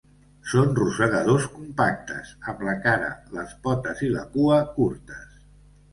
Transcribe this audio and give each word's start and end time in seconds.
Són 0.53 0.71
rosegadors 0.79 1.45
compactes, 1.57 2.31
amb 2.53 2.65
la 2.69 2.75
cara, 2.87 3.11
les 3.39 3.55
potes 3.69 4.05
i 4.09 4.13
la 4.15 4.25
cua 4.39 4.59
curtes. 4.79 5.41